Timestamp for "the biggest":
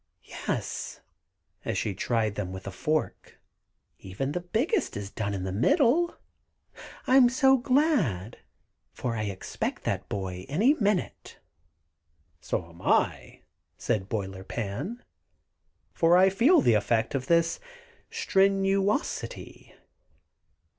4.31-4.97